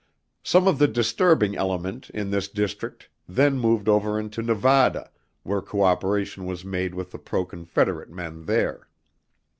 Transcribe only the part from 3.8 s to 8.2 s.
over into Nevada where cooperation was made with the pro Confederate